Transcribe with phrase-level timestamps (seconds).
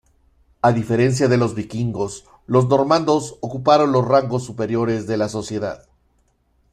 [0.63, 5.87] A diferencia de los vikingos, los normandos ocuparon los rangos superiores de la sociedad.